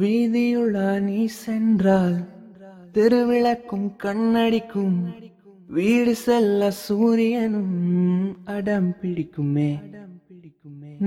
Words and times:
வீதியுள்ளா 0.00 1.00
நீ 1.00 1.24
சென்றால் 1.26 2.14
திருவிளக்கும் 2.92 3.88
கண்ணடிக்கும் 4.04 4.94
வீடு 5.66 6.14
செல்ல 6.16 6.70
சூரியனும் 6.70 8.36
அடம் 8.44 8.94
பிடிக்குமே. 9.00 9.72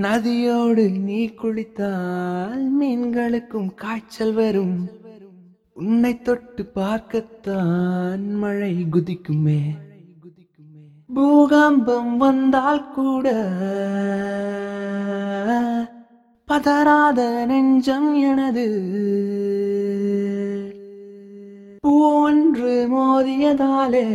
நதியோடு 0.04 0.84
நீ 0.98 1.20
குளித்தால் 1.42 2.64
மீன்களுக்கும் 2.80 3.74
காய்ச்சல் 3.74 4.32
வரும். 4.32 4.88
உன்னை 5.72 6.22
தொட்டு 6.22 6.66
பார்க்கத்தான் 6.66 8.34
மழை 8.34 8.86
குதிக்குமே. 8.92 9.60
பூகம்பம் 11.14 12.16
வந்தால் 12.16 12.90
கூட 12.90 13.26
அதராத 16.56 17.44
நெஞ்சம் 17.46 18.14
எனது. 18.14 18.66
ஒன்று 21.82 22.88
மோதியதாலே 22.92 24.06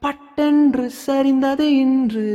பட்டென்று 0.00 0.90
சரிந்தது 1.06 1.60
இன்று. 1.60 2.28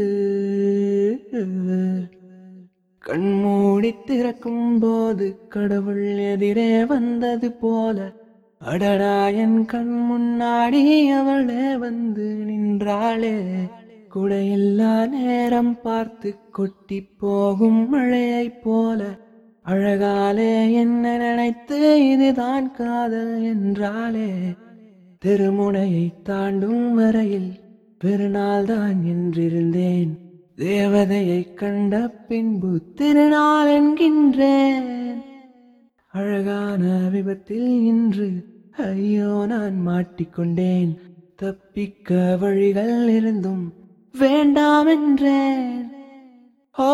கண்மூடி 3.00 3.96
திறக்கும் 4.06 4.80
போது 4.80 5.48
கடவுள் 5.50 6.18
எதிரே 6.18 6.86
வந்தது 6.86 7.52
போல. 7.52 8.12
அடடா 8.60 9.28
என் 9.28 9.66
கண் 9.66 10.08
முன்னாடி 10.12 11.10
அவளே 11.10 11.78
வந்து 11.78 12.44
நின்றாளே. 12.48 13.42
கூட 14.14 14.32
எல்லா 14.56 14.94
நேரம் 15.06 15.74
பார்த்து 15.84 16.30
கொட்டி 16.52 17.00
போகும் 17.18 17.82
மழையை 17.90 18.48
போல 18.64 19.02
அழகாலே 19.66 20.54
என்ன 20.74 21.04
நினைத்து 21.18 21.80
இதுதான் 22.12 22.68
காதல் 22.72 23.36
என்றாலே 23.44 24.30
தெருமுனையை 25.22 26.06
தாண்டும் 26.24 26.86
வரையில் 26.94 27.52
பெருநாள் 28.02 28.66
தான் 28.66 29.00
என்றிருந்தேன். 29.06 30.12
தேவதையை 30.58 31.42
கண்ட 31.54 31.96
பின்பு 32.28 32.72
திருநாள் 32.96 33.70
என்கின்றேன். 33.76 34.90
அழகான 36.14 36.84
விபத்தில் 37.10 37.70
இன்று 37.92 38.30
ஐயோ 38.88 39.34
நான் 39.46 39.78
மாட்டிக்கொண்டேன். 39.88 40.92
தப்பிக்க 41.36 42.38
வழிகள் 42.42 42.98
இருந்தும் 43.10 43.64
வேண்டாம் 44.12 44.88
என்றேன். 44.88 45.92
ஓ 46.78 46.90